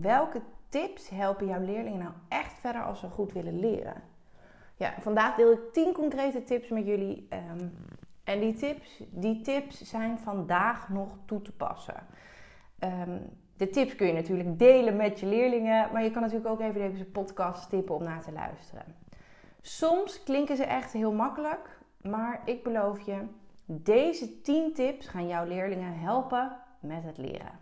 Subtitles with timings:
[0.00, 4.02] welke tips helpen jouw leerlingen nou echt verder als ze goed willen leren?
[4.76, 7.26] Ja, vandaag deel ik 10 concrete tips met jullie.
[7.28, 7.68] Ehm,
[8.24, 12.06] en die tips, die tips zijn vandaag nog toe te passen.
[12.78, 13.18] Ehm,
[13.56, 16.90] de tips kun je natuurlijk delen met je leerlingen, maar je kan natuurlijk ook even
[16.90, 18.84] deze podcast tippen om naar te luisteren.
[19.60, 23.18] Soms klinken ze echt heel makkelijk, maar ik beloof je,
[23.64, 27.61] deze 10 tips gaan jouw leerlingen helpen met het leren.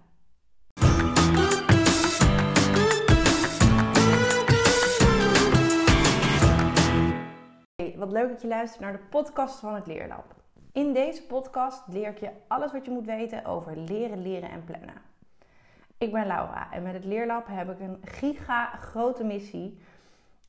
[7.80, 10.34] Wat leuk dat je luistert naar de podcast van het Leerlab.
[10.73, 14.65] In deze podcast leer ik je alles wat je moet weten over leren, leren en
[14.65, 15.03] plannen.
[15.98, 19.79] Ik ben Laura en met het Leerlab heb ik een giga grote missie.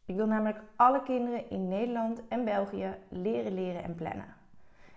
[0.06, 4.36] Ik wil namelijk alle kinderen in Nederland en België leren, leren en plannen.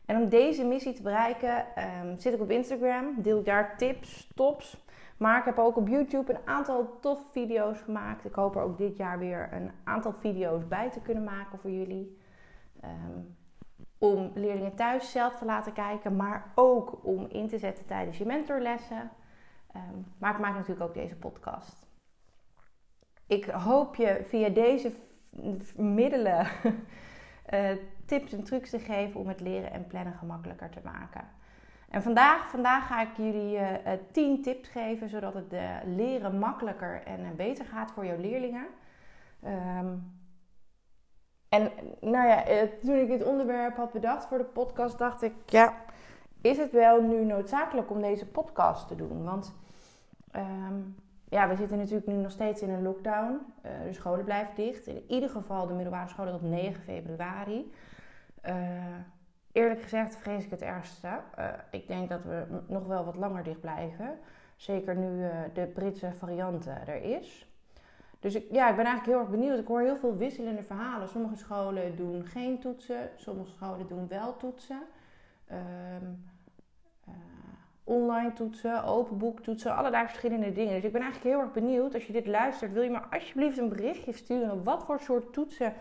[0.05, 4.29] En om deze missie te bereiken ehm, zit ik op Instagram, deel ik daar tips,
[4.35, 4.85] tops.
[5.17, 8.25] Maar ik heb ook op YouTube een aantal toffe video's gemaakt.
[8.25, 11.71] Ik hoop er ook dit jaar weer een aantal video's bij te kunnen maken voor
[11.71, 12.23] jullie.
[12.85, 13.21] Ehm,
[13.99, 18.27] om leerlingen thuis zelf te laten kijken, maar ook om in te zetten tijdens je
[18.27, 19.11] mentorlessen.
[19.73, 21.87] Ehm, maar ik maak natuurlijk ook deze podcast.
[23.27, 24.93] Ik hoop je via deze
[25.77, 26.47] middelen
[27.53, 27.71] uh,
[28.07, 31.25] tips en trucs te geven om het leren en plannen gemakkelijker te maken.
[31.89, 37.03] En vandaag, vandaag ga ik jullie uh, eh, 10 tips geven zodat het leren makkelijker
[37.03, 38.67] en beter gaat voor jouw leerlingen.
[39.45, 40.24] Um,
[41.55, 42.45] en nou ja,
[42.85, 45.75] toen ik dit onderwerp had bedacht voor de podcast, dacht ik, ja,
[46.41, 49.25] is het wel nu noodzakelijk om deze podcast te doen?
[49.25, 49.55] Want
[50.37, 50.97] um,
[51.29, 53.41] ja, we zitten natuurlijk nu nog steeds in een lockdown.
[53.67, 54.87] Uh, de scholen blijven dicht.
[54.87, 57.73] In ieder geval de middelbare scholen tot 9 februari.
[58.49, 58.55] Uh,
[59.53, 61.09] eerlijk gezegd vrees ik het ergste.
[61.71, 64.19] Ik denk dat we nog wel wat langer dicht blijven.
[64.57, 67.54] Zeker nu de Britse variant er is.
[68.25, 69.59] Dus ik, ja, ik ben eigenlijk heel erg benieuwd.
[69.59, 71.09] Ik hoor heel veel wisselende verhalen.
[71.09, 74.83] Sommige scholen doen geen toetsen, sommige scholen doen wel toetsen.
[75.53, 76.25] Um,
[77.85, 80.75] online toetsen, open boek toetsen, allerlei verschillende dingen.
[80.75, 81.95] Dus ik ben eigenlijk heel erg benieuwd.
[81.95, 84.65] Als je dit luistert, wil je me alsjeblieft een berichtje sturen.
[84.65, 85.73] Wat voor soort toetsen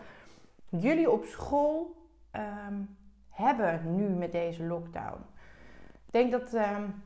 [0.68, 1.96] jullie op school
[2.68, 2.96] um,
[3.28, 5.20] hebben nu met deze lockdown?
[6.06, 7.02] Ik denk dat, um,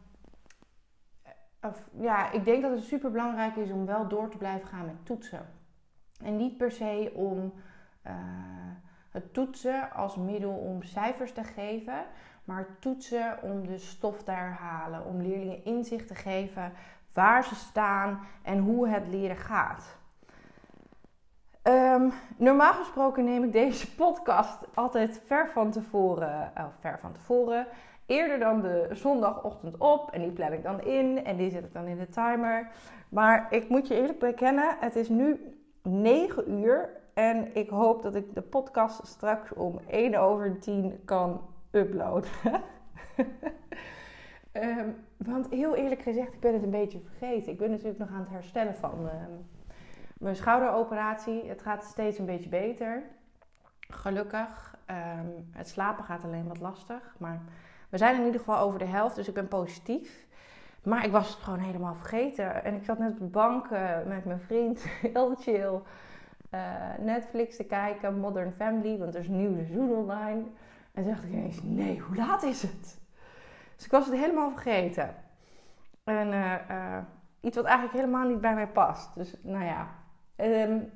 [1.62, 4.86] of, ja, ik denk dat het super belangrijk is om wel door te blijven gaan
[4.86, 5.46] met toetsen.
[6.22, 7.52] En niet per se om
[8.06, 8.12] uh,
[9.10, 12.04] het toetsen als middel om cijfers te geven,
[12.44, 16.72] maar toetsen om de stof te herhalen, om leerlingen inzicht te geven
[17.12, 19.96] waar ze staan en hoe het leren gaat.
[21.62, 27.66] Um, normaal gesproken neem ik deze podcast altijd ver van tevoren, uh, ver van tevoren,
[28.08, 31.72] eerder dan de zondagochtend op en die plan ik dan in en die zet ik
[31.72, 32.70] dan in de timer.
[33.08, 38.14] Maar ik moet je eerlijk bekennen, het is nu 9 uur en ik hoop dat
[38.14, 42.30] ik de podcast straks om 1 over 10 kan uploaden.
[44.52, 44.96] um,
[45.32, 47.52] want heel eerlijk gezegd, ik ben het een beetje vergeten.
[47.52, 49.12] Ik ben natuurlijk nog aan het herstellen van uh,
[50.18, 51.48] mijn schouderoperatie.
[51.48, 53.02] Het gaat steeds een beetje beter.
[53.88, 54.76] Gelukkig.
[54.90, 57.14] Um, het slapen gaat alleen wat lastig.
[57.18, 57.42] Maar
[57.88, 60.26] we zijn in ieder geval over de helft, dus ik ben positief.
[60.82, 62.64] Maar ik was het gewoon helemaal vergeten.
[62.64, 65.80] En ik zat net op de bank uh, met mijn vriend, heel chill,
[66.50, 66.60] uh,
[66.98, 70.42] Netflix te kijken, Modern Family, want er is een nieuw seizoen online.
[70.92, 72.98] En toen dacht ik ineens, nee, hoe laat is het?
[73.76, 75.14] Dus ik was het helemaal vergeten.
[76.04, 76.98] En uh,
[77.40, 79.14] iets wat eigenlijk helemaal niet bij mij past.
[79.14, 79.88] Dus nou ja,
[80.36, 80.90] um,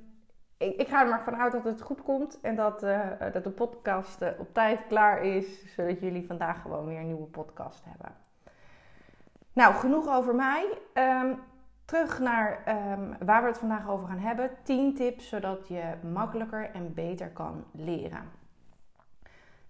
[0.62, 2.40] ik, ik, ga er maar vanuit dat het goed komt.
[2.40, 5.74] En dat, uh, dat de podcast op tijd klaar is.
[5.74, 8.14] Zodat jullie vandaag gewoon weer een nieuwe podcast hebben.
[9.52, 10.78] Nou, genoeg over mij.
[10.94, 11.38] Um,
[11.84, 12.62] terug naar
[12.92, 14.50] um, waar we het vandaag over gaan hebben.
[14.62, 18.30] 10 tips zodat je makkelijker en beter kan leren.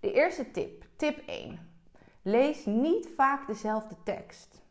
[0.01, 1.71] De eerste tip, tip 1.
[2.23, 4.63] Lees niet vaak dezelfde tekst.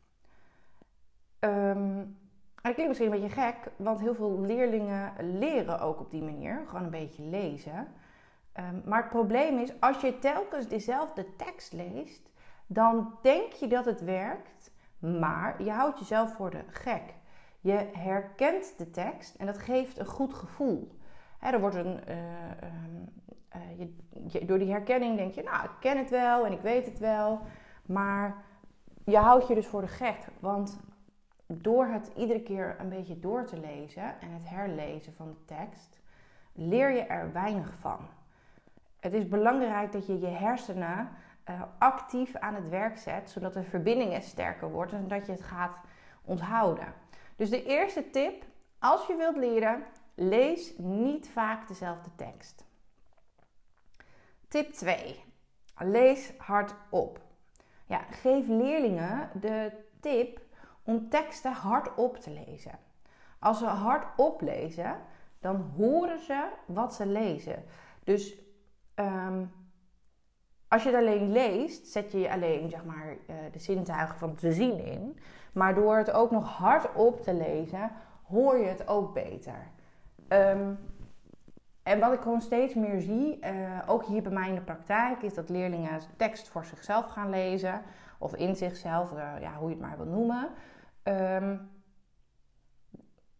[1.39, 2.17] Um,
[2.61, 6.63] dat klinkt misschien een beetje gek, want heel veel leerlingen leren ook op die manier,
[6.67, 7.87] gewoon een beetje lezen.
[8.59, 12.29] Um, maar het probleem is, als je telkens dezelfde tekst leest,
[12.67, 17.13] dan denk je dat het werkt, maar je houdt jezelf voor de gek.
[17.59, 20.97] Je herkent de tekst en dat geeft een goed gevoel.
[21.39, 22.15] er wordt een, uh,
[23.55, 23.87] uh,
[24.27, 26.99] je, door die herkenning denk je, nou, ik ken het wel en ik weet het
[26.99, 27.39] wel.
[27.85, 28.43] Maar
[29.05, 30.17] je houdt je dus voor de gek.
[30.39, 30.79] Want
[31.57, 35.99] door het iedere keer een beetje door te lezen en het herlezen van de tekst,
[36.53, 37.99] leer je er weinig van.
[38.99, 41.09] Het is belangrijk dat je je hersenen
[41.49, 45.41] uh, actief aan het werk zet, zodat de verbindingen sterker worden en dat je het
[45.41, 45.77] gaat
[46.21, 46.93] onthouden.
[47.35, 48.43] Dus de eerste tip
[48.79, 49.83] Als je wilt leren,
[50.15, 52.65] lees niet vaak dezelfde tekst.
[54.47, 55.23] Tip 2.
[55.77, 57.19] Lees hardop.
[57.85, 60.39] Ja, geef leerlingen de tip
[60.83, 62.79] om teksten hardop te lezen.
[63.39, 64.95] Als ze hardop lezen,
[65.39, 67.63] dan horen ze wat ze lezen.
[68.03, 68.41] Dus
[68.95, 69.45] ehm,
[70.67, 74.51] als je het alleen leest, zet je alleen zeg maar, uh, de zintuigen van te
[74.51, 75.19] zien in.
[75.53, 77.91] Maar door het ook nog hardop te lezen,
[78.23, 79.71] hoor je het ook beter.
[80.27, 80.79] Um,
[81.83, 85.21] en wat ik gewoon steeds meer zie, uh, ook hier bij mij in de praktijk,
[85.21, 87.81] is dat leerlingen tekst voor zichzelf gaan lezen.
[88.17, 90.49] Of in zichzelf, uh, ja, hoe je het maar wil noemen.
[91.03, 91.69] Um,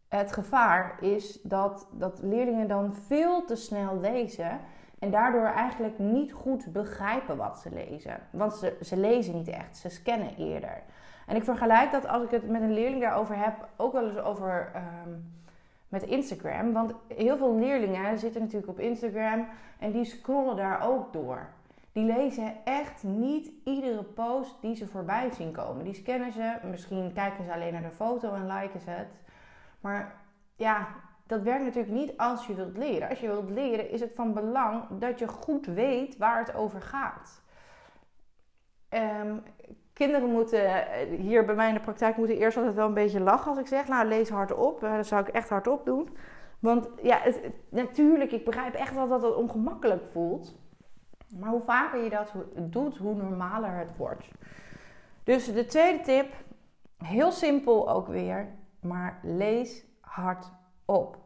[0.08, 4.60] het gevaar is dat, dat leerlingen dan veel te snel lezen.
[5.00, 8.20] En daardoor eigenlijk niet goed begrijpen wat ze lezen.
[8.32, 10.84] Want ze, ze lezen niet echt, ze scannen eerder.
[11.26, 14.18] En ik vergelijk dat als ik het met een leerling daarover heb, ook wel eens
[14.18, 14.72] over
[15.06, 15.41] um,
[15.92, 16.74] met Instagram.
[16.74, 19.48] Want heel veel leerlingen zitten natuurlijk op Instagram
[19.80, 21.50] en die scrollen daar ook door.
[21.92, 25.84] Die lezen echt niet iedere post die ze voorbij zien komen.
[25.84, 29.14] Die scannen ze, misschien kijken ze alleen naar de foto en liken ze het.
[29.80, 30.16] Maar
[30.56, 30.88] ja,
[31.28, 33.10] dat werkt natuurlijk niet als je wilt leren.
[33.10, 36.82] Als je wilt leren is het van belang dat je goed weet waar het over
[36.82, 37.42] gaat.
[38.90, 39.44] Um,
[39.94, 43.50] kinderen moeten hier bij mij in de praktijk moeten eerst altijd wel een beetje lachen
[43.50, 44.84] als ik zeg, nou lees hardop.
[44.84, 46.18] Uh, dat zou ik echt hardop doen.
[46.60, 47.22] Want ja,
[47.70, 50.60] natuurlijk, ik begrijp echt wel dat het ongemakkelijk voelt.
[51.40, 54.28] Maar hoe vaker je dat doet, hoe normaler het wordt.
[55.24, 56.34] Dus de tweede tip,
[56.98, 58.48] heel simpel ook weer,
[58.82, 61.18] maar lees hardop.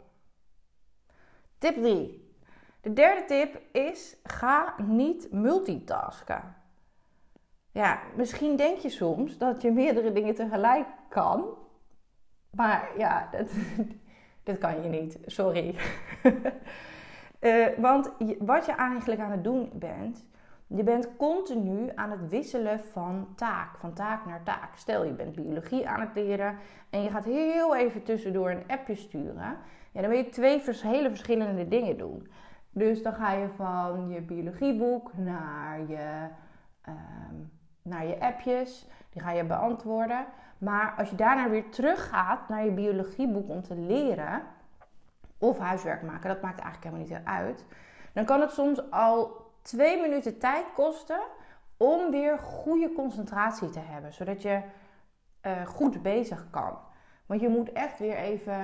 [1.57, 2.33] Tip 3.
[2.81, 6.55] De derde tip is: ga niet multitasken.
[7.75, 11.45] Ja, misschien denk je soms dat je meerdere dingen tegelijk kan.
[12.51, 13.51] Maar ja, dat,
[14.43, 15.19] dat kan je niet.
[15.25, 15.75] Sorry.
[17.39, 20.25] uh, want wat je eigenlijk aan het doen bent,
[20.67, 24.75] je bent continu aan het wisselen van taak, van taak naar taak.
[24.75, 26.57] Stel je bent biologie aan het leren
[26.89, 29.57] en je gaat heel even tussendoor een appje sturen.
[29.91, 32.27] Ja, dan wil je twee hele verschillende dingen doen.
[32.69, 36.27] Dus dan ga je van je biologieboek naar je
[36.81, 37.35] ehm,
[37.85, 40.25] naar je appjes, die ga je beantwoorden.
[40.57, 44.41] Maar als je daarna weer teruggaat naar je biologieboek om te leren,
[45.37, 47.65] of huiswerk maken, dat maakt eigenlijk helemaal niet uit,
[48.13, 51.19] dan kan het soms al twee minuten tijd kosten
[51.77, 54.61] om weer goede concentratie te hebben, zodat je
[55.41, 56.77] uh, goed bezig kan.
[57.25, 58.55] Want je moet echt weer even,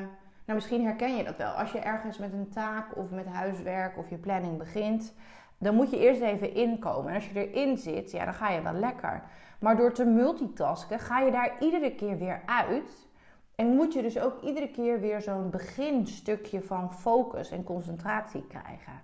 [0.46, 3.98] nou misschien herken je dat wel, als je ergens met een taak of met huiswerk
[3.98, 5.14] of je planning begint,
[5.62, 7.10] dan moet je eerst even inkomen.
[7.10, 9.24] En als je erin zit, ja, dan ga je wel lekker.
[9.60, 13.08] Maar door te multitasken ga je daar iedere keer weer uit.
[13.56, 19.02] En moet je dus ook iedere keer weer zo'n beginstukje van focus en concentratie krijgen.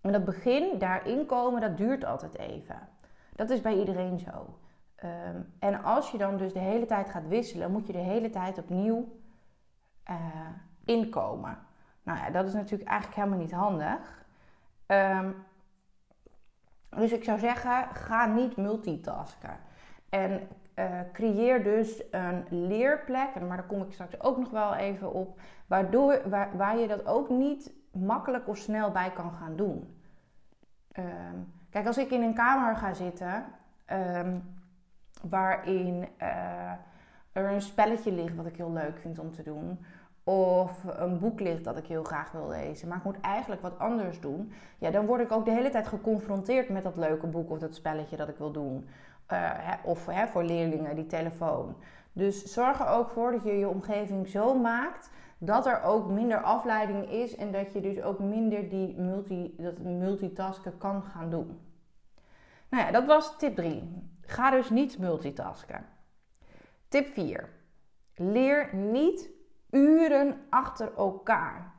[0.00, 2.88] En dat begin, daarin komen, dat duurt altijd even.
[3.36, 4.58] Dat is bij iedereen zo.
[4.94, 8.30] Ehm, en als je dan dus de hele tijd gaat wisselen, moet je de hele
[8.30, 9.08] tijd opnieuw
[10.10, 10.16] uh,
[10.84, 11.58] inkomen.
[12.02, 14.24] Nou ja, dat is natuurlijk eigenlijk helemaal niet handig.
[14.86, 15.34] Um,
[16.96, 19.56] dus ik zou zeggen, ga niet multitasken.
[20.08, 20.48] En
[20.78, 25.40] uh, creëer dus een leerplek, maar daar kom ik straks ook nog wel even op,
[25.66, 26.20] waardoor,
[26.56, 29.98] waar, je dat ook niet makkelijk of snel bij kan gaan doen.
[30.98, 33.44] Um, kijk, als ik in een kamer ga zitten
[33.92, 34.54] um,
[35.22, 36.72] waarin uh,
[37.32, 39.84] er een spelletje ligt wat ik heel leuk vind om te doen,
[40.24, 43.78] of een boek ligt dat ik heel graag wil lezen, maar ik moet eigenlijk wat
[43.78, 47.50] anders doen, ja, dan word ik ook de hele tijd geconfronteerd met dat leuke boek
[47.50, 48.88] of dat spelletje dat ik wil doen.
[49.26, 51.76] Hè, of voor leerlingen die telefoon.
[52.12, 56.42] Dus zorg er ook voor dat je je omgeving zo maakt dat er ook minder
[56.42, 61.60] afleiding is en dat je dus ook minder die multi, dat multitasken kan gaan doen.
[62.68, 64.10] Nou ja, dat was tip 3.
[64.20, 65.86] Ga dus niet multitasken.
[66.88, 67.48] Tip 4.
[68.14, 69.30] Leer niet
[69.74, 71.72] uren achter elkaar.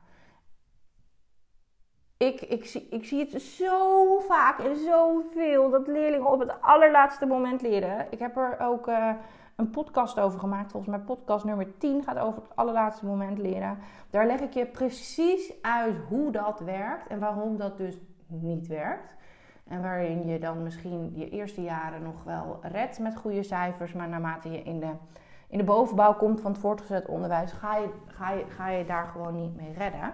[2.18, 7.26] Ik, ik, zie, ik zie het zo vaak en zoveel dat leerlingen op het allerlaatste
[7.26, 8.08] moment leren.
[8.10, 9.10] Ik heb er ook uh,
[9.56, 10.72] een podcast over gemaakt.
[10.72, 13.78] Volgens mij podcast nummer 10 gaat over het allerlaatste moment leren.
[14.10, 17.98] Daar leg ik je precies uit hoe dat werkt en waarom dat dus
[18.28, 19.14] niet werkt.
[19.68, 24.10] En waarin je dan misschien je eerste jaren nog wel redt met goede cijfers, maar
[24.10, 24.92] naarmate je in de
[25.48, 29.08] in de bovenbouw komt van het voortgezet onderwijs, ga je, ga je, ga je daar
[29.08, 30.14] gewoon niet mee redden.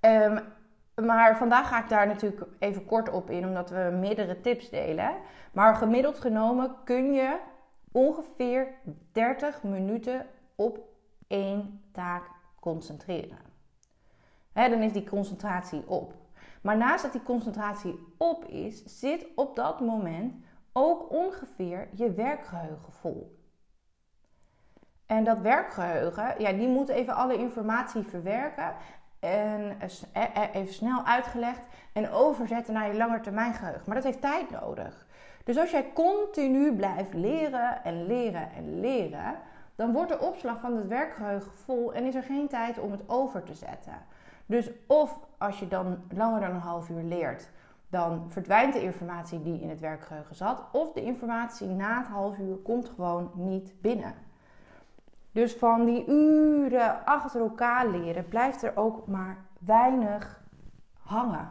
[0.00, 0.40] Um,
[1.04, 5.10] maar vandaag ga ik daar natuurlijk even kort op in, omdat we meerdere tips delen.
[5.52, 7.38] Maar gemiddeld genomen kun je
[7.92, 8.68] ongeveer
[9.12, 10.78] 30 minuten op
[11.26, 13.38] één taak concentreren.
[14.52, 16.14] dan is die concentratie op.
[16.60, 20.34] Maar naast dat die concentratie op is, zit op dat moment
[20.72, 23.43] ook ongeveer je werkgeheugen vol.
[25.06, 28.74] En dat werkgeheugen, ja, die moet even alle informatie verwerken
[29.20, 29.76] en
[30.12, 33.82] eh, eh, even snel uitgelegd en overzetten naar je langetermijngeheugen.
[33.86, 35.06] Maar dat heeft tijd nodig.
[35.44, 39.34] Dus als jij continu blijft leren en leren en leren,
[39.74, 43.02] dan wordt de opslag van het werkgeheugen vol en is er geen tijd om het
[43.06, 43.94] over te zetten.
[44.46, 47.50] Dus of als je dan langer dan een half uur leert,
[47.88, 52.38] dan verdwijnt de informatie die in het werkgeheugen zat, of de informatie na het half
[52.38, 54.14] uur komt gewoon niet binnen.
[55.34, 60.42] Dus van die uren achter elkaar leren blijft er ook maar weinig
[60.98, 61.48] hangen.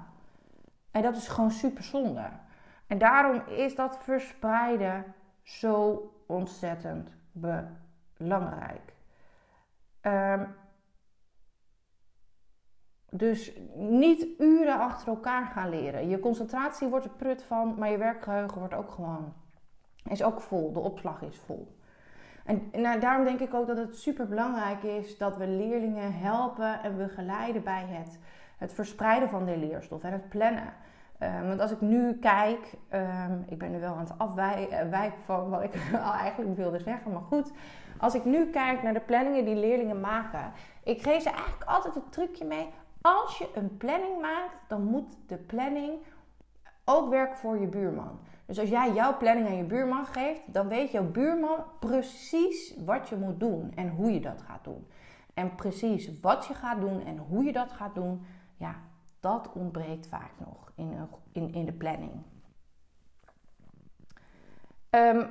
[0.92, 2.30] En dat is gewoon super zonde.
[2.88, 7.10] En daarom is dat verspreiden zo ontzettend
[8.18, 8.94] belangrijk.
[10.02, 10.56] Um,
[13.10, 16.10] dus niet uren achter elkaar gaan leren.
[16.10, 19.34] Je concentratie wordt er prut van, maar je werkgeheugen wordt ook gewoon
[20.10, 20.74] is ook vol.
[20.74, 21.73] De opslag is vol.
[22.46, 26.84] En nou, daarom denk ik ook dat het super belangrijk is dat we leerlingen helpen
[26.84, 28.20] en begeleiden bij het,
[28.58, 30.74] het verspreiden van de leerstof en het plannen.
[31.20, 35.50] Um, want als ik nu kijk, um, ik ben nu wel aan het afwijken van
[35.50, 35.74] wat ik
[36.20, 37.52] eigenlijk wilde zeggen, maar goed.
[37.98, 40.52] Als ik nu kijk naar de planningen die leerlingen maken,
[40.84, 42.70] ik geef ze eigenlijk altijd het trucje mee.
[43.02, 45.94] Als je een planning maakt, dan moet de planning
[46.86, 48.20] ook werken voor je buurman.
[48.46, 53.10] Dus als jij jouw planning aan je buurman geeft, dan weet jouw buurman precies wat
[53.10, 54.88] je moet doen en hoe je dat gaat doen.
[55.34, 58.26] En precies wat je gaat doen en hoe je dat gaat doen,
[58.58, 58.76] ja,
[59.20, 62.12] dat ontbreekt vaak nog in, in, in de planning.
[64.90, 65.28] Um,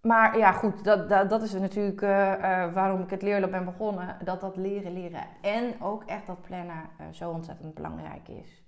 [0.00, 3.64] maar ja, goed, dat, dat, dat is natuurlijk uh, uh, waarom ik het leerloop ben
[3.64, 4.16] begonnen.
[4.24, 8.64] Dat dat leren, leren en ook echt dat plannen uh, zo ontzettend belangrijk is.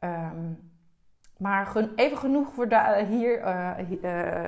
[0.00, 0.69] Um,
[1.40, 3.40] maar even genoeg voor de, hier,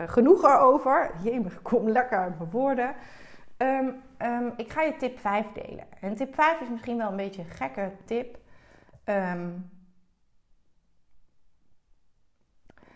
[0.09, 1.11] genoeg erover.
[1.23, 2.95] Jemig, kom lekker uit mijn woorden.
[3.57, 5.85] Um, um, ik ga je tip 5 delen.
[6.01, 8.39] En tip 5 is misschien wel een beetje een gekke tip.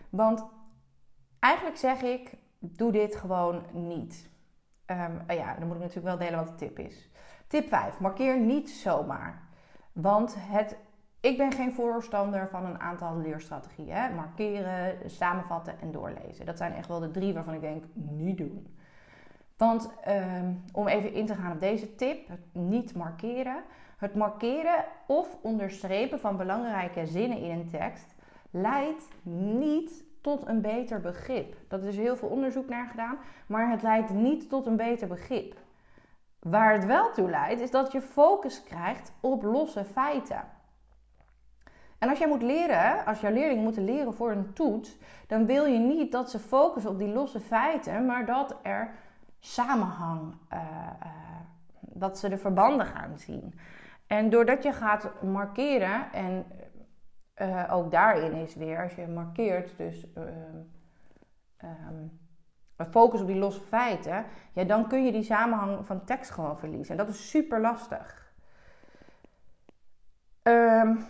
[0.09, 0.45] want
[1.39, 4.29] eigenlijk zeg ik, doe dit gewoon niet.
[4.85, 7.09] Um, ja, dan moet ik natuurlijk wel delen wat de tip is.
[7.47, 7.99] Tip 5.
[7.99, 9.47] Markeer niet zomaar.
[9.91, 10.77] Want het,
[11.19, 14.15] ik ben geen voorstander van een aantal leerstrategieën.
[14.15, 16.45] Markeren, samenvatten en doorlezen.
[16.45, 18.75] Dat zijn echt wel de drie waarvan ik denk, niet doen.
[19.57, 23.63] Want um, om even in te gaan op deze tip, het niet markeren.
[23.97, 28.15] Het markeren of onderstrepen van belangrijke zinnen in een tekst
[28.51, 31.55] leidt niet tot een beter begrip.
[31.67, 35.55] Dat is heel veel onderzoek naar gedaan, maar het leidt niet tot een beter begrip.
[36.39, 40.43] Waar het wel toe leidt, is dat je focus krijgt op losse feiten.
[41.99, 45.65] En als jij moet leren, als jouw leerlingen moeten leren voor een toets, dan wil
[45.65, 48.89] je niet dat ze focussen op die losse feiten, maar dat er
[49.39, 50.59] samenhang, uh,
[51.03, 51.09] uh,
[51.79, 53.59] dat ze de verbanden gaan zien.
[54.07, 56.45] En doordat je gaat markeren en
[57.41, 60.05] uh, ook daarin is weer, als je markeert, dus
[61.63, 62.19] um,
[62.91, 66.91] focus op die losse feiten, ja, dan kun je die samenhang van tekst gewoon verliezen.
[66.91, 68.31] En dat is super lastig.
[70.43, 71.05] Um,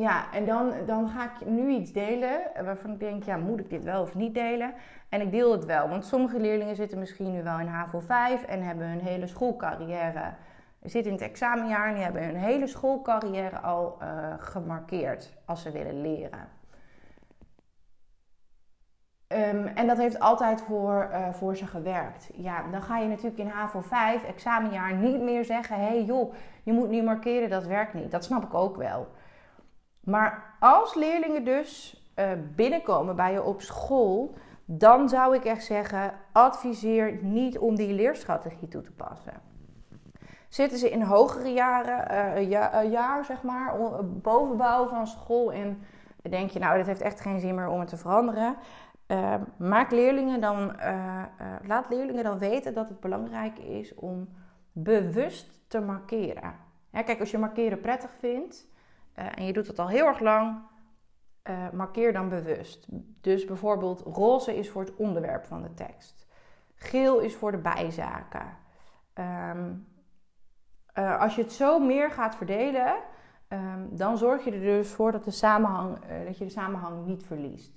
[0.00, 3.70] ja, en dan, dan ga ik nu iets delen waarvan ik denk, ja, moet ik
[3.70, 4.74] dit wel of niet delen?
[5.08, 8.42] En ik deel het wel, want sommige leerlingen zitten misschien nu wel in HAVO 5
[8.42, 10.34] en hebben hun hele schoolcarrière
[10.82, 15.70] zitten in het examenjaar en die hebben hun hele schoolcarrière al uh, gemarkeerd als ze
[15.70, 16.48] willen leren.
[19.28, 22.30] Um, en dat heeft altijd voor, uh, voor ze gewerkt.
[22.34, 26.34] Ja, dan ga je natuurlijk in HAVO 5, examenjaar, niet meer zeggen: hé hey joh,
[26.62, 28.10] je moet nu markeren, dat werkt niet.
[28.10, 29.08] Dat snap ik ook wel.
[30.00, 36.12] Maar als leerlingen dus uh, binnenkomen bij je op school, dan zou ik echt zeggen:
[36.32, 39.32] adviseer niet om die leerstrategie toe te passen.
[40.48, 45.82] Zitten ze in hogere jaren, uh, ja, jaar zeg maar, bovenbouw van school en
[46.22, 48.56] denk je, nou, dit heeft echt geen zin meer om het te veranderen.
[49.06, 50.76] Uh, maak leerlingen dan,
[51.66, 54.28] laat leerlingen dan weten dat het belangrijk is om
[54.72, 56.54] bewust te markeren.
[56.92, 58.69] Kijk, als je markeren prettig vindt
[59.34, 60.58] en je doet het al heel erg lang,
[61.72, 62.86] markeer dan bewust.
[63.20, 66.26] Dus bijvoorbeeld roze is voor het onderwerp van de tekst.
[66.74, 68.56] Geel is voor de bijzaken.
[69.14, 69.86] Um,
[70.98, 72.94] uh, als je het zo meer gaat verdelen,
[73.48, 77.24] um, dan zorg je er dus voor dat, de samenhang, dat je de samenhang niet
[77.24, 77.72] verliest.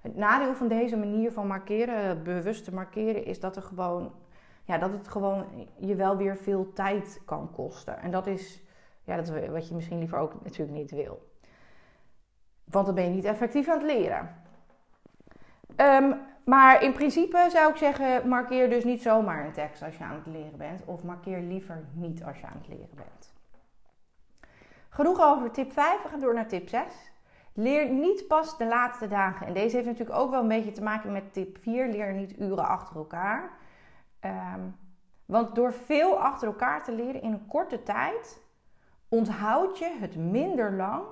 [0.00, 4.12] Het nadeel van deze manier van markeren, bewust te markeren, is dat er gewoon
[4.64, 5.44] ja, dat het gewoon
[5.78, 7.98] je wel weer veel tijd kan kosten.
[7.98, 8.62] En dat is,
[9.04, 11.28] ja, dat wat je misschien liever ook natuurlijk niet wil.
[12.64, 14.42] Want dan ben je niet effectief aan het leren.
[15.76, 16.12] Ehm,
[16.44, 20.14] maar in principe zou ik zeggen, markeer dus niet zomaar een tekst als je aan
[20.14, 20.84] het leren bent.
[20.84, 23.32] Of markeer liever niet als je aan het leren bent.
[24.88, 26.82] Genoeg over tip 5, we gaan door naar tip 6.
[27.52, 29.46] Leer niet pas de laatste dagen.
[29.46, 31.88] En deze heeft natuurlijk ook wel een beetje te maken met tip 4.
[31.88, 33.50] Leer niet uren achter elkaar.
[34.20, 34.60] Ehm,
[35.26, 38.40] want door veel achter elkaar te leren in een korte tijd,
[39.10, 41.04] onthoud je het minder lang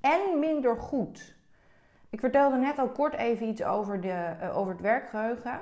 [0.00, 1.36] en minder goed.
[2.10, 5.60] Ik vertelde net al kort even iets over, de, uh, over het werkgeheugen.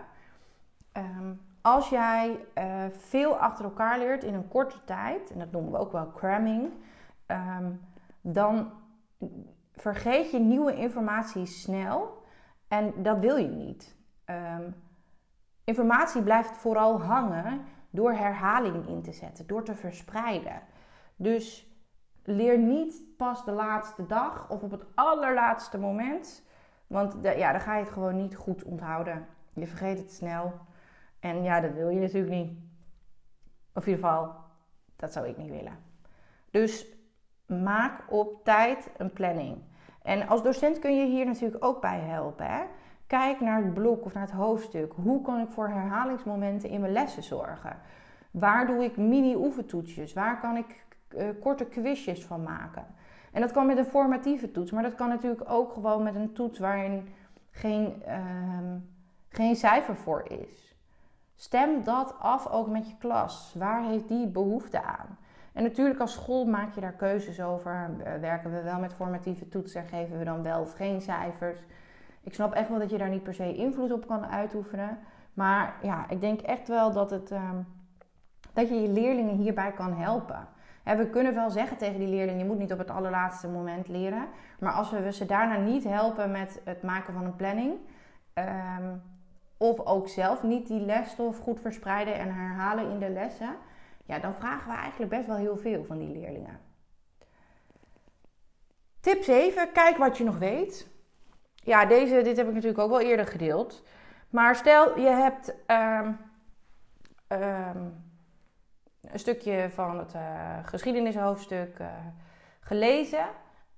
[0.92, 5.72] Ehm, als jij uh, veel achter elkaar leert in een korte tijd, en dat noemen
[5.72, 6.72] we ook wel cramming,
[7.26, 7.80] um,
[8.20, 8.70] dan
[9.72, 12.22] vergeet je nieuwe informatie snel
[12.68, 13.96] en dat wil je niet.
[14.26, 14.74] Um,
[15.64, 20.62] informatie blijft vooral hangen door herhaling in te zetten, door te verspreiden.
[21.16, 21.67] Dus
[22.28, 26.46] leer niet pas de laatste dag of op het allerlaatste moment.
[26.86, 29.26] Want ja, dan ga je het gewoon niet goed onthouden.
[29.52, 30.52] Je vergeet het snel.
[31.20, 32.50] En ja, dat wil je natuurlijk niet.
[33.74, 34.34] Of in ieder geval,
[34.96, 35.78] dat zou ik niet willen.
[36.50, 36.86] Dus
[37.46, 39.58] maak op tijd een planning.
[40.02, 42.46] En als docent kun je hier natuurlijk ook bij helpen.
[42.46, 42.62] Hè?
[43.06, 44.92] Kijk naar het blok of naar het hoofdstuk.
[44.92, 47.80] Hoe kan ik voor herhalingsmomenten in mijn lessen zorgen?
[48.30, 50.12] Waar doe ik mini-oefentoetsjes?
[50.12, 50.86] Waar kan ik
[51.16, 52.86] uh, korte quizjes van maken?
[53.32, 56.32] En dat kan met een formatieve toets, maar dat kan natuurlijk ook gewoon met een
[56.32, 57.08] toets waarin
[57.50, 58.14] geen, uh,
[59.28, 60.76] geen cijfer voor is.
[61.34, 63.54] Stem dat af ook met je klas.
[63.58, 65.18] Waar heeft die behoefte aan?
[65.52, 67.90] En natuurlijk als school maak je daar keuzes over.
[68.20, 71.60] Werken we wel met formatieve toetsen en geven we dan wel of geen cijfers?
[72.20, 74.98] Ik snap echt wel dat je daar niet per se invloed op kan uitoefenen.
[75.34, 77.50] Maar ja, ik denk echt wel dat, het, uh,
[78.52, 80.48] dat je je leerlingen hierbij kan helpen.
[80.96, 84.28] We kunnen wel zeggen tegen die leerlingen, je moet niet op het allerlaatste moment leren.
[84.58, 87.74] Maar als we ze daarna niet helpen met het maken van een planning...
[88.34, 89.02] Um,
[89.60, 93.56] of ook zelf niet die lesstof goed verspreiden en herhalen in de lessen...
[94.04, 96.60] Ja, dan vragen we eigenlijk best wel heel veel van die leerlingen.
[99.00, 100.88] Tip 7, kijk wat je nog weet
[101.68, 103.82] ja, deze, dit heb ik natuurlijk ook wel eerder gedeeld.
[104.30, 106.18] Maar stel je hebt um,
[107.28, 108.07] um,
[109.00, 110.20] een stukje van het uh,
[110.62, 111.86] geschiedenishoofdstuk uh,
[112.60, 113.26] gelezen.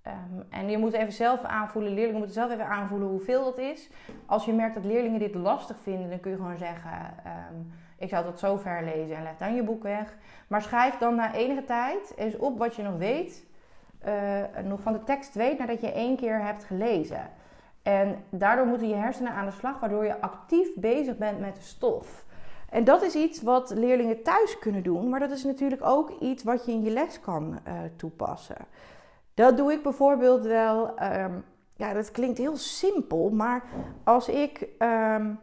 [0.06, 3.90] Um, en je moet even zelf aanvoelen, leerlingen moeten zelf even aanvoelen hoeveel dat is.
[4.26, 7.14] Als je merkt dat leerlingen dit lastig vinden, dan kun je gewoon zeggen:
[7.98, 10.16] Ik zou tot zover lezen en leg dan je boek weg.
[10.48, 13.46] Maar schrijf dan na enige tijd eens op wat je nog weet,
[14.06, 17.30] uh, nog van de tekst weet nadat je één keer hebt gelezen.
[17.83, 21.62] En daardoor moeten je hersenen aan de slag, waardoor je actief bezig bent met de
[21.62, 22.24] stof.
[22.70, 26.42] En dat is iets wat leerlingen thuis kunnen doen, maar dat is natuurlijk ook iets
[26.42, 28.66] wat je in je les kan uh, toepassen.
[29.35, 31.02] Dat doe ik bijvoorbeeld wel.
[31.02, 31.44] Um,
[31.76, 33.62] ja, dat klinkt heel simpel, maar
[34.04, 35.40] als ik um,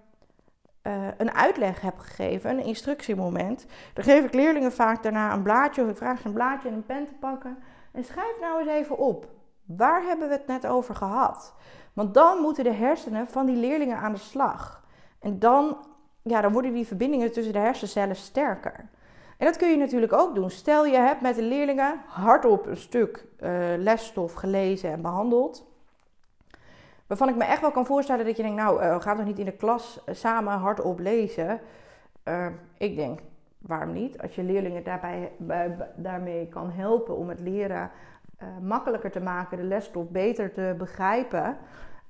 [0.84, 5.84] uh, een uitleg heb gegeven, een instructiemoment, dan geef ik leerlingen vaak daarna een blaadje
[5.84, 7.58] of ik vraag ze een blaadje en een pen te pakken.
[7.92, 9.28] En schrijf nou eens even op.
[9.66, 11.54] Waar hebben we het net over gehad?
[11.94, 14.84] Want dan moeten de hersenen van die leerlingen aan de slag.
[15.20, 15.78] En dan,
[16.30, 18.86] ja, dan worden die verbindingen tussen de hersencellen sterker.
[19.38, 20.50] En dat kun je natuurlijk ook doen.
[20.50, 25.66] Stel je hebt met de leerlingen hardop een stuk uh, lesstof gelezen en behandeld.
[27.08, 29.40] Waarvan ik me echt wel kan voorstellen dat je denkt, nou, uh, ga toch niet
[29.40, 31.60] in de klas samen hardop lezen.
[32.78, 33.20] Ik denk,
[33.58, 34.22] waarom niet?
[34.22, 35.32] Als je leerlingen daarbij,
[35.96, 37.92] daarmee kan helpen om het leren
[38.62, 41.58] makkelijker te maken, de lesstof beter te begrijpen.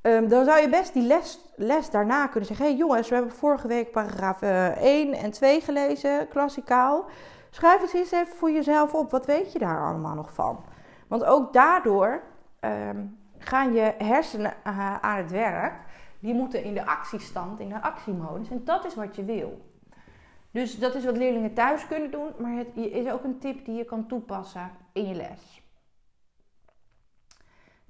[0.07, 3.15] Um, dan zou je best die les, les daarna kunnen zeggen: Hé hey jongens, we
[3.15, 7.05] hebben vorige week paragraaf uh, eh, 1 en 2 gelezen, klassikaal.
[7.49, 9.11] Schrijf het eens even voor jezelf op.
[9.11, 10.65] Wat weet je daar allemaal nog van?
[11.07, 12.23] Want ook daardoor
[12.61, 15.73] um, gaan je hersenen uh, aan het werk.
[16.19, 18.49] Die moeten in de actiestand, in de actiemodus.
[18.49, 19.61] En dat is wat je wil.
[20.51, 22.33] Dus dat is wat leerlingen thuis kunnen doen.
[22.37, 25.61] Maar het is ook een tip die je kan toepassen in je les.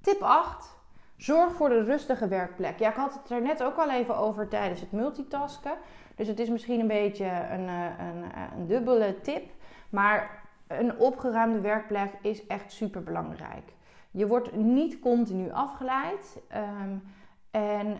[0.01, 0.76] Tip 8
[1.17, 2.79] Zorg voor de rustige werkplek.
[2.79, 5.73] Ja, ik had het er net ook al even over tijdens het multitasken.
[6.15, 9.51] Dus het is misschien een beetje een, eh, een, eh, een dubbele tip.
[9.89, 13.73] Maar een opgeruimde werkplek is echt super belangrijk.
[14.11, 16.41] Je wordt niet continu afgeleid.
[16.55, 17.03] Um,
[17.51, 17.97] en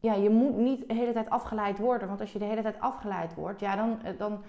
[0.00, 2.08] ja, je moet niet de hele tijd afgeleid worden.
[2.08, 4.42] Want als je de hele tijd afgeleid wordt, ja, dan, eh, dan,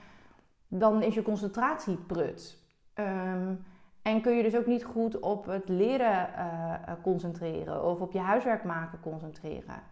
[0.68, 2.58] dan is je concentratie prut.
[2.96, 3.64] Um,
[4.04, 8.20] en kun je dus ook niet goed op het leren uh, concentreren of op je
[8.20, 9.84] huiswerk maken concentreren.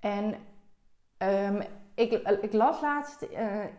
[0.00, 0.34] En
[1.18, 1.62] um,
[1.94, 3.26] ik, ik, las laatst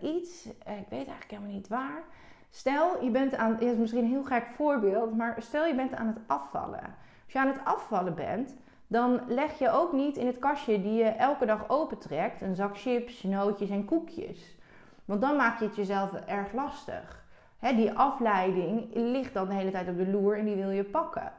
[0.01, 2.03] iets, ik weet eigenlijk helemaal niet waar.
[2.49, 5.95] Stel, je bent aan, het is misschien een heel gek voorbeeld, maar stel je bent
[5.95, 6.83] aan het afvallen.
[7.23, 8.55] Als je aan het afvallen bent,
[8.87, 12.77] dan leg je ook niet in het kastje die je elke dag opentrekt een zak
[12.77, 14.57] chips, nootjes en koekjes.
[15.05, 17.24] Want dan maak je het jezelf erg lastig.
[17.73, 21.31] Die afleiding ligt dan de hele tijd op de loer en die wil je pakken.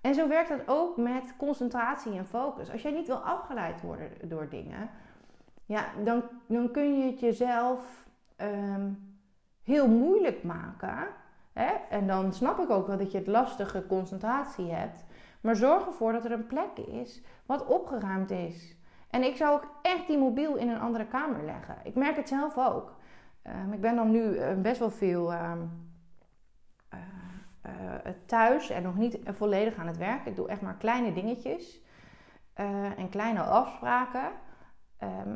[0.00, 2.70] En zo werkt dat ook met concentratie en focus.
[2.70, 4.90] Als jij niet wil afgeleid worden door dingen,
[5.66, 8.90] ja, dan, dan kun je het jezelf ehm,
[9.62, 11.06] heel moeilijk maken.
[11.88, 15.04] En dan snap ik ook wel dat je het lastige concentratie hebt.
[15.40, 18.76] Maar zorg ervoor dat er een plek is wat opgeruimd is.
[19.10, 21.76] En ik zou ook echt die mobiel in een andere kamer leggen.
[21.82, 22.92] Ik merk het zelf ook.
[23.46, 25.88] Um, ik ben dan nu uh, best wel veel um,
[26.94, 27.00] uh,
[27.66, 30.26] uh, thuis en nog niet volledig aan het werk.
[30.26, 31.82] Ik doe echt maar kleine dingetjes
[32.96, 34.30] en kleine afspraken.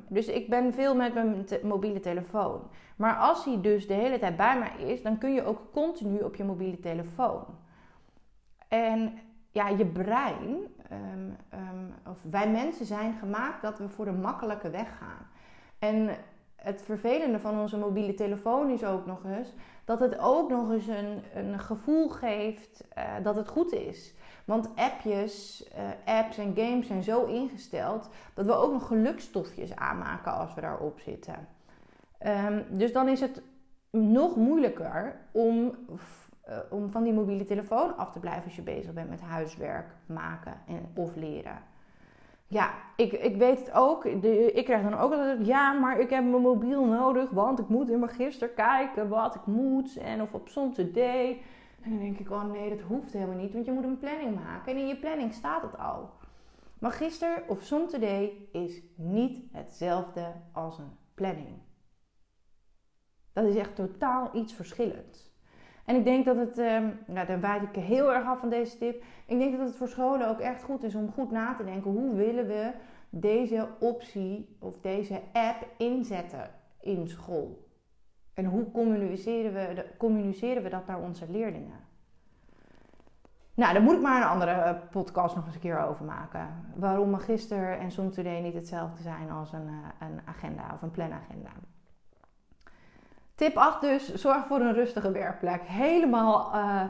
[0.08, 2.70] Dus ik ben veel met mijn mobiele telefoon.
[2.96, 6.18] Maar als hij dus de hele tijd bij mij is, dan kun je ook continu
[6.18, 7.44] op je mobiele telefoon.
[8.68, 9.18] En
[9.50, 10.56] ja, je brein,
[12.06, 15.26] of wij mensen zijn gemaakt dat we voor de makkelijke weg gaan.
[15.78, 16.10] En
[16.62, 19.52] het vervelende van onze mobiele telefoon is ook nog eens
[19.84, 24.14] dat het ook nog eens een, een gevoel geeft uh, dat het goed is.
[24.44, 30.32] Want appjes, uh, apps en games zijn zo ingesteld dat we ook nog gelukstofjes aanmaken
[30.32, 31.48] als we daarop zitten.
[32.26, 33.42] Um, dus dan is het
[33.90, 35.74] nog moeilijker om
[36.48, 39.86] uh, om van die mobiele telefoon af te blijven als je bezig bent met huiswerk
[40.06, 41.58] maken en, of leren.
[42.50, 44.22] Ja, ik, ik weet het ook.
[44.22, 47.68] De, ik krijg dan ook altijd, ja, maar ik heb mijn mobiel nodig, want ik
[47.68, 50.78] moet in mijn gisteren kijken wat ik moet en of op soms.
[50.78, 54.34] En dan denk ik, oh nee, dat hoeft helemaal niet, want je moet een planning
[54.34, 56.10] maken en in je planning staat het al.
[56.78, 61.58] Magister of Somtoday is niet hetzelfde als een planning.
[63.32, 65.27] Dat is echt totaal iets verschillends.
[65.88, 68.78] En ik denk dat het, um, nou, daar wijd ik heel erg af van deze
[68.78, 69.02] tip.
[69.26, 71.90] Ik denk dat het voor scholen ook echt goed is om goed na te denken.
[71.90, 72.72] Hoe willen we
[73.10, 77.68] deze optie of deze app inzetten in school?
[78.34, 81.80] En hoe communiceren we, communiceren we dat naar onze leerlingen?
[83.54, 86.48] Nou, daar moet ik maar een andere eh, podcast nog eens een keer over maken.
[86.74, 90.90] Waarom magister en Zoom Today niet hetzelfde zijn als een, eh, een agenda of een
[90.90, 91.50] planagenda.
[93.38, 95.62] Tip 8 dus, zorg voor een rustige werkplek.
[95.62, 96.82] Helemaal uh,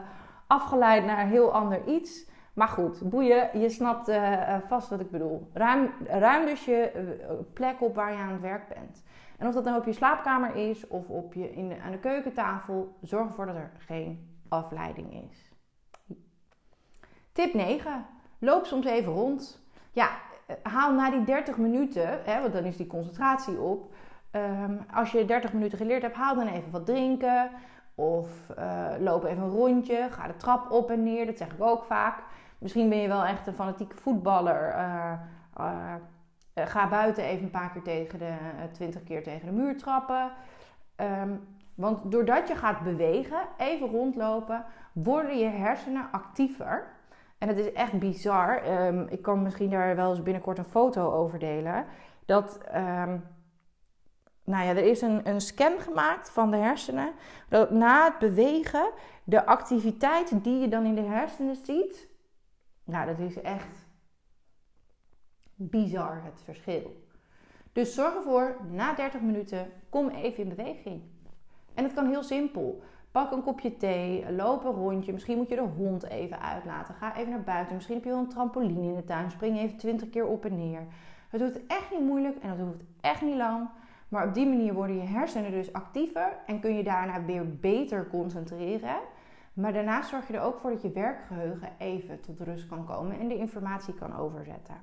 [0.47, 2.29] afgeleid naar heel ander iets.
[2.53, 5.49] Maar goed, boeien, je snapt uh, vast wat ik bedoel.
[5.53, 6.91] Ruim, ruim dus je
[7.53, 9.03] plek op waar je aan het werk bent.
[9.37, 12.97] En of dat nou op je slaapkamer is of op je, in aan de keukentafel,
[13.01, 15.51] zorg ervoor dat er geen afleiding is.
[17.31, 18.05] Tip 9.
[18.39, 19.65] Loop soms even rond.
[19.91, 20.09] Ja,
[20.63, 23.93] haal na die 30 minuten, hè, want dan is die concentratie op
[24.31, 27.51] Ehm, als je 30 minuten geleerd hebt, haal dan even wat drinken.
[27.95, 30.07] Of uh, loop even een rondje.
[30.11, 31.25] Ga de trap op en neer.
[31.25, 32.23] Dat zeg ik ook vaak.
[32.57, 34.75] Misschien ben je wel echt een fanatieke voetballer.
[34.75, 35.11] Uh,
[35.59, 35.93] uh,
[36.55, 38.33] ga buiten even een paar keer tegen de
[38.71, 40.31] 20 keer tegen de muur trappen.
[41.21, 46.87] Um, want doordat je gaat bewegen, even rondlopen, worden je hersenen actiever.
[47.37, 48.85] En het is echt bizar.
[48.87, 51.85] Um, ik kan misschien daar wel eens binnenkort een foto over delen.
[52.25, 52.59] Dat
[54.49, 57.11] nou ja, er is een, een scan gemaakt van de hersenen.
[57.49, 58.91] Dat na het bewegen,
[59.23, 62.07] de activiteit die je dan in de hersenen ziet.
[62.83, 63.87] Nou, dat is echt
[65.55, 67.07] bizar het verschil.
[67.73, 71.01] Dus zorg ervoor, na 30 minuten, kom even in beweging.
[71.73, 72.81] En het kan heel simpel.
[73.11, 75.13] Pak een kopje thee, loop een rondje.
[75.13, 76.95] Misschien moet je de hond even uitlaten.
[76.95, 77.75] Ga even naar buiten.
[77.75, 79.31] Misschien heb je wel een trampoline in de tuin.
[79.31, 80.87] Spring even 20 keer op en neer.
[81.29, 83.69] Het doet echt niet moeilijk en het hoeft echt niet lang.
[84.09, 88.07] Maar op die manier worden je hersenen dus actiever en kun je daarna weer beter
[88.07, 88.99] concentreren.
[89.53, 93.19] Maar daarnaast zorg je er ook voor dat je werkgeheugen even tot rust kan komen
[93.19, 94.81] en de informatie kan overzetten.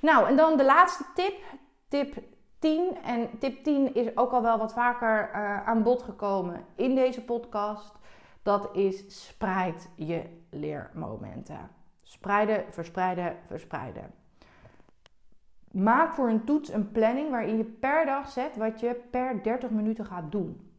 [0.00, 1.42] Nou, en dan de laatste tip,
[1.88, 2.22] tip
[2.58, 2.96] 10.
[3.02, 7.24] En tip 10 is ook al wel wat vaker uh, aan bod gekomen in deze
[7.24, 7.98] podcast.
[8.42, 11.70] Dat is spreid je leermomenten.
[12.02, 14.23] Spreiden, verspreiden, verspreiden.
[15.74, 19.70] Maak voor een toets een planning waarin je per dag zet wat je per 30
[19.70, 20.70] minuten gaat doen.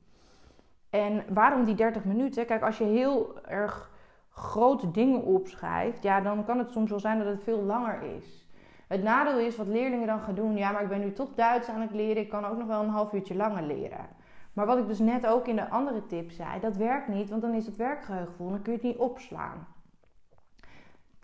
[0.90, 2.46] En waarom die 30 minuten?
[2.46, 3.92] Kijk, als je heel erg
[4.30, 8.48] grote dingen opschrijft, ja, dan kan het soms wel zijn dat het veel langer is.
[8.88, 10.58] Het nadeel is wat leerlingen dan gaan doen.
[10.58, 12.24] Ja, maar ik ben nu toch Duits aan het leren.
[12.24, 14.08] Ik kan ook nog wel een half uurtje langer leren.
[14.54, 17.42] Maar wat ik dus net ook in de andere tip zei, dat werkt niet, want
[17.42, 19.68] dan is het werkgeheugen vol en dan kun je het niet opslaan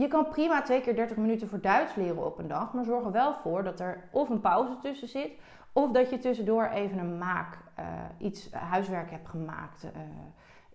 [0.01, 3.05] je kan prima twee keer 30 minuten voor Duits leren op een dag, maar zorg
[3.05, 5.31] er wel voor dat er of een pauze tussen zit,
[5.73, 7.85] of dat je tussendoor even een maak, uh,
[8.17, 10.01] iets huiswerk hebt gemaakt uh,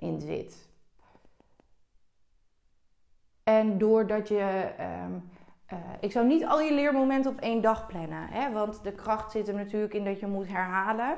[0.08, 0.68] in zit.
[3.44, 4.72] En doordat je.
[4.80, 8.28] Uh, ik zou niet al je leermomenten op één dag plannen.
[8.28, 8.52] Hè?
[8.52, 11.16] Want de kracht zit er natuurlijk in dat je moet herhalen.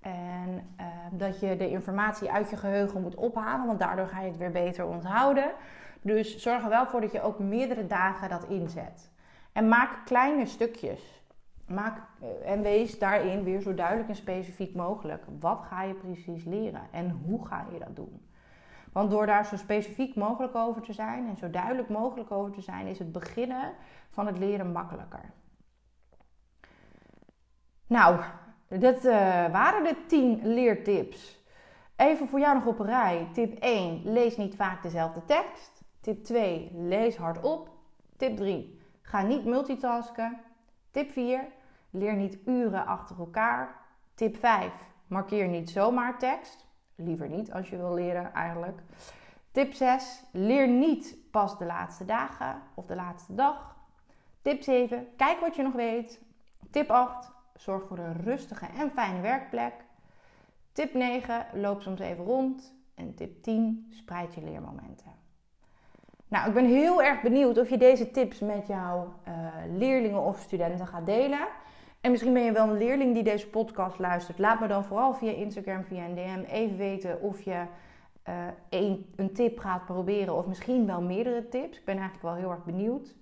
[0.00, 0.76] en
[1.10, 3.66] dat je de informatie uit je geheugen moet ophalen.
[3.66, 5.52] Want daardoor ga je het weer beter onthouden.
[6.04, 9.10] Dus zorg er wel voor dat je ook meerdere dagen dat inzet.
[9.52, 11.22] En maak kleine stukjes.
[11.66, 15.24] Maak, eh, en wees daarin weer zo duidelijk en specifiek mogelijk.
[15.40, 18.28] Wat ga je precies leren en hoe ga je dat doen?
[18.92, 22.60] Want door daar zo specifiek mogelijk over te zijn en zo duidelijk mogelijk over te
[22.60, 23.72] zijn, is het beginnen
[24.10, 25.32] van het leren makkelijker.
[27.86, 28.20] Nou,
[28.68, 29.12] dat uh,
[29.52, 31.42] waren de 10 leertips.
[31.96, 33.28] Even voor jou nog op een rij.
[33.32, 35.73] Tip 1: lees niet vaak dezelfde tekst.
[36.04, 37.70] Tip 2, lees hardop.
[38.16, 40.40] Tip 3, ga niet multitasken.
[40.90, 41.46] Tip 4,
[41.90, 43.80] leer niet uren achter elkaar.
[44.14, 44.72] Tip 5,
[45.06, 46.66] markeer niet zomaar tekst.
[46.94, 48.82] Liever niet als je wil leren eigenlijk.
[49.50, 53.76] Tip 6, leer niet pas de laatste dagen of de laatste dag.
[54.42, 56.20] Tip 7, kijk wat je nog weet.
[56.70, 59.74] Tip 8, zorg voor een rustige en fijne werkplek.
[60.72, 62.74] Tip 9, loop soms even rond.
[62.94, 65.23] En tip 10, spreid je leermomenten.
[66.34, 69.34] Nou, ik ben heel erg benieuwd of je deze tips met jouw uh,
[69.78, 71.46] leerlingen of studenten gaat delen.
[72.00, 74.38] En misschien ben je wel een leerling die deze podcast luistert.
[74.38, 77.64] Laat me dan vooral via Instagram, via een DM even weten of je
[78.28, 78.34] uh,
[78.68, 80.36] een, een tip gaat proberen.
[80.36, 81.78] Of misschien wel meerdere tips.
[81.78, 83.14] Ik ben eigenlijk wel heel erg benieuwd.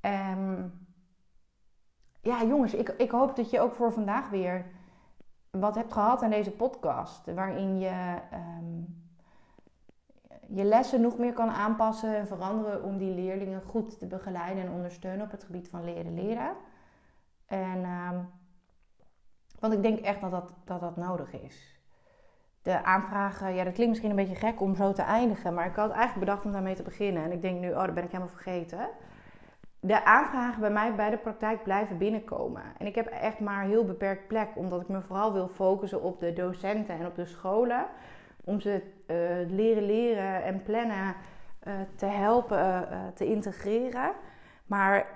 [0.00, 0.72] Um,
[2.20, 4.64] ja, jongens, ik, ik hoop dat je ook voor vandaag weer
[5.50, 7.34] wat hebt gehad aan deze podcast.
[7.34, 8.99] Waarin je um,
[10.54, 14.72] je lessen nog meer kan aanpassen en veranderen om die leerlingen goed te begeleiden en
[14.72, 16.50] ondersteunen op het gebied van leren leren.
[17.46, 18.10] En, uh,
[19.58, 21.78] want ik denk echt dat dat, dat dat nodig is.
[22.62, 25.74] De aanvragen, ja, dat klinkt misschien een beetje gek om zo te eindigen, maar ik
[25.74, 27.24] had eigenlijk bedacht om daarmee te beginnen.
[27.24, 28.88] En ik denk nu, oh, dat ben ik helemaal vergeten.
[29.80, 32.62] De aanvragen bij mij bij de praktijk blijven binnenkomen.
[32.78, 36.20] En ik heb echt maar heel beperkt plek, omdat ik me vooral wil focussen op
[36.20, 37.86] de docenten en op de scholen
[38.50, 41.14] om ze uh, leren leren en plannen
[41.64, 44.12] uh, te helpen uh, te integreren.
[44.66, 45.06] Maar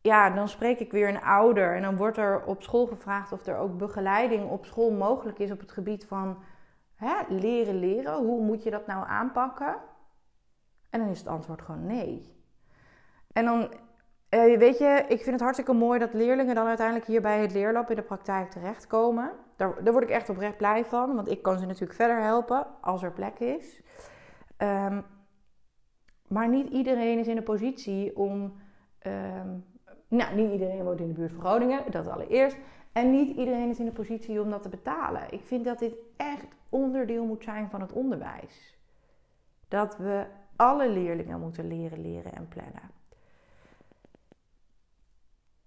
[0.00, 3.46] ja, dan spreek ik weer een ouder en dan wordt er op school gevraagd of
[3.46, 6.42] er ook begeleiding op school mogelijk is op het gebied van
[6.94, 8.24] hè, leren leren.
[8.24, 9.76] Hoe moet je dat nou aanpakken?
[10.90, 12.34] En dan is het antwoord gewoon nee.
[13.32, 13.72] En dan,
[14.58, 17.90] weet je, ik vind het hartstikke mooi dat leerlingen dan uiteindelijk hier bij het leerlab
[17.90, 19.32] in de praktijk terechtkomen.
[19.60, 22.66] Daar, daar word ik echt oprecht blij van, want ik kan ze natuurlijk verder helpen
[22.80, 23.82] als er plek is.
[24.58, 25.04] Um,
[26.28, 28.60] maar niet iedereen is in de positie om.
[29.06, 29.64] Um,
[30.08, 32.56] nou, niet iedereen woont in de buurt van Groningen, dat allereerst.
[32.92, 35.32] En niet iedereen is in de positie om dat te betalen.
[35.32, 38.78] Ik vind dat dit echt onderdeel moet zijn van het onderwijs.
[39.68, 42.90] Dat we alle leerlingen moeten leren, leren en plannen.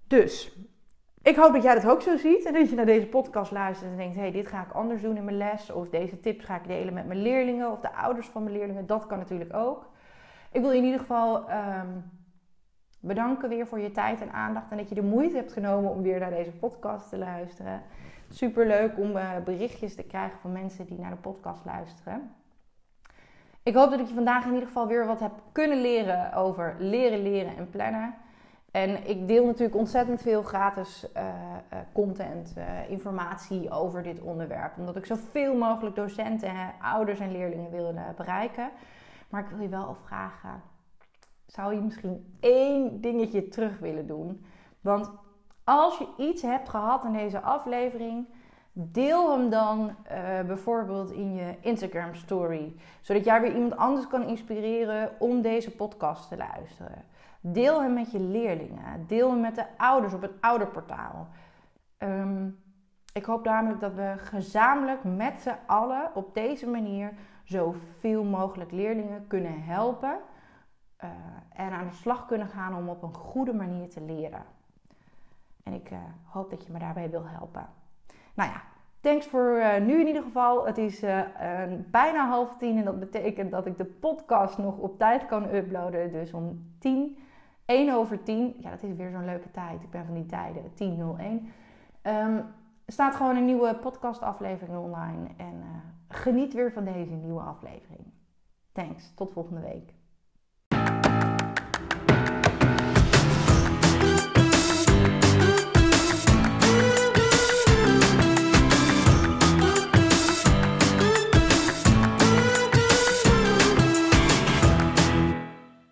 [0.08, 0.58] Dus
[1.24, 3.92] ik hoop dat jij dat ook zo ziet en dat je naar deze podcast luistert
[3.92, 5.72] en denkt: hé, hey, dit ga ik anders doen in mijn les.
[5.72, 8.86] Of deze tips ga ik delen met mijn leerlingen of de ouders van mijn leerlingen.
[8.86, 9.92] Dat kan natuurlijk ook.
[10.52, 12.12] Ik wil je in ieder geval um,
[13.00, 16.02] bedanken weer voor je tijd en aandacht en dat je de moeite hebt genomen om
[16.02, 17.82] weer naar deze podcast te luisteren.
[18.30, 22.36] Super leuk om uh, berichtjes te krijgen van mensen die naar de podcast luisteren.
[23.64, 26.76] Ik hoop dat ik je vandaag in ieder geval weer wat heb kunnen leren over
[26.80, 28.16] leren, leren en plannen.
[28.74, 31.24] En ik deel natuurlijk ontzettend veel gratis uh,
[31.92, 34.78] content, uh, informatie over dit onderwerp.
[34.78, 38.70] Omdat ik zoveel mogelijk docenten, ouders en leerlingen wil bereiken.
[39.30, 40.62] Maar ik wil je wel vragen,
[41.46, 44.46] zou je misschien één dingetje terug willen doen?
[44.82, 45.12] Want
[45.64, 48.28] als je iets hebt gehad in deze aflevering,
[48.72, 49.96] deel hem dan
[50.48, 52.76] bijvoorbeeld in je Instagram story.
[53.02, 57.06] Zodat jij weer iemand anders kan inspireren om deze podcast te luisteren.
[57.46, 59.08] Deel hem met je leerlingen.
[59.08, 61.28] Deel hem met de ouders op het ouderportaal.
[61.98, 62.64] Um,
[63.14, 69.28] ik hoop namelijk dat we gezamenlijk met z'n allen op deze manier zoveel mogelijk leerlingen
[69.28, 70.18] kunnen helpen.
[71.04, 71.10] Uh,
[71.54, 74.44] en aan de slag kunnen gaan om op een goede manier te leren.
[75.64, 77.66] En ik uh, hoop dat je me daarbij wil helpen.
[78.34, 78.62] Nou ja,
[79.00, 80.66] thanks voor uh, nu in ieder geval.
[80.66, 81.00] Het is
[81.92, 86.12] bijna half tien en dat betekent dat ik de podcast nog op tijd kan uploaden.
[86.12, 87.18] Dus om tien
[87.66, 89.84] 1 over 10, ja, dat is weer zo'n leuke tijd.
[89.84, 90.86] Ik ben van die tijden, 10.01.
[90.88, 91.52] Um,
[92.02, 92.42] ehm,
[92.88, 95.28] staat gewoon een nieuwe podcastaflevering online.
[95.38, 98.12] En uh, geniet weer van deze nieuwe aflevering.
[98.72, 99.94] Thanks, tot volgende week.